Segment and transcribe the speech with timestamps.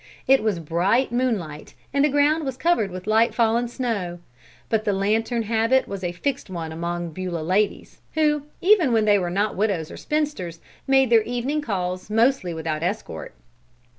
[0.27, 4.17] It was bright moonlight and the ground was covered with light fallen snow,
[4.67, 9.19] but the lantern habit was a fixed one among Beulah ladies, who, even when they
[9.19, 13.35] were not widows or spinsters, made their evening calls mostly without escort.